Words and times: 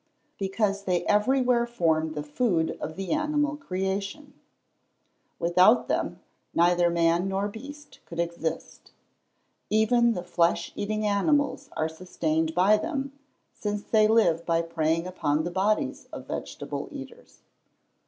_Because 0.39 0.85
they 0.85 1.05
everywhere 1.05 1.67
form 1.67 2.13
the 2.13 2.23
food 2.23 2.71
of 2.81 2.95
the 2.95 3.11
animal 3.13 3.55
creation. 3.55 4.33
Without 5.37 5.87
them, 5.87 6.19
neither 6.55 6.89
man 6.89 7.27
nor 7.29 7.47
beast 7.47 7.99
could 8.07 8.19
exist. 8.19 8.89
Even 9.69 10.13
the 10.13 10.23
flesh 10.23 10.71
eating 10.75 11.05
animals 11.05 11.69
are 11.77 11.87
sustained 11.87 12.55
by 12.55 12.77
them, 12.77 13.13
since 13.53 13.83
they 13.83 14.07
live 14.07 14.43
by 14.43 14.63
preying 14.63 15.05
upon 15.05 15.43
the 15.43 15.51
bodies 15.51 16.07
of 16.11 16.25
vegetable 16.25 16.89
eaters. 16.91 17.43